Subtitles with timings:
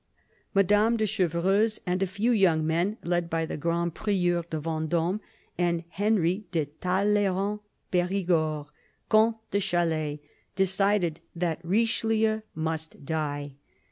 [0.55, 3.93] Madame de Chevreuse and THE CARDINAL 167 a few young men, led by the Grand
[3.93, 5.19] Prieur de Vendome
[5.59, 7.59] and Henry de Talleyrand
[7.91, 8.65] Perigord,
[9.09, 10.19] Comte de Chalais,
[10.55, 13.57] decided that Richelieu must die.